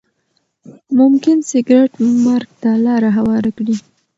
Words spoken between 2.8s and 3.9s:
لاره هواره کړي.